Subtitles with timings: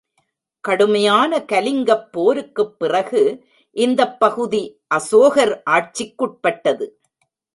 [0.63, 3.21] கடுமையான கலிங்கப் போருக்குப் பிறகு,
[3.75, 4.63] இந்தப் பகுதி
[4.87, 6.87] அசோகர் ஆட்சிக்குட்பட்டது.